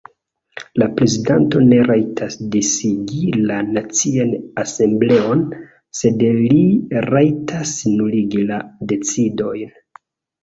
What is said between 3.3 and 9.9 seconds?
la Nacian Asembleon, sed li rajtas nuligi la decidojn.